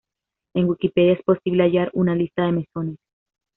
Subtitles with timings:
[0.55, 2.97] En Wikipedia, es posible hallar una lista de mesones.